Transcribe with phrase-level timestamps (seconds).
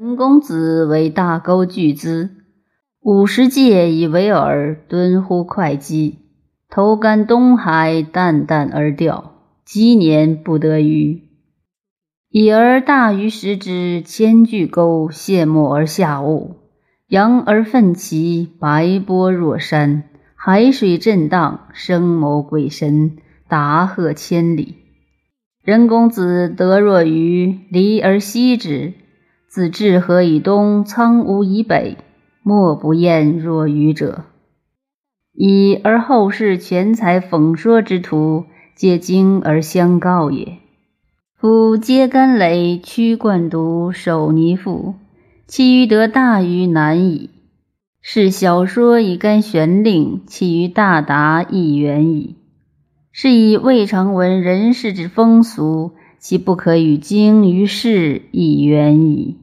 [0.00, 2.30] 人公子为大钩巨资，
[3.00, 6.18] 五十介以为饵，敦乎会稽。
[6.68, 11.22] 投竿东海，淡淡而钓，积年不得鱼。
[12.28, 16.56] 已而大鱼食之，千巨钩陷没而下物，
[17.06, 20.02] 扬而奋起，白波若山，
[20.34, 24.74] 海水震荡，生谋鬼神，达壑千里。
[25.62, 28.94] 人公子得若鱼，离而息之。
[29.54, 31.96] 自治河以东，苍梧以北，
[32.42, 34.24] 莫不厌若愚者。
[35.32, 40.58] 以而后世全才讽说之徒，皆惊而相告也。
[41.38, 44.94] 夫揭竿垒，驱冠毒，守泥覆，
[45.46, 47.30] 其余得大于难矣。
[48.02, 52.34] 是小说以干玄令，其余大达亦远矣。
[53.12, 59.36] 是以未尝闻人世之风俗，其不可与经于世亦远矣。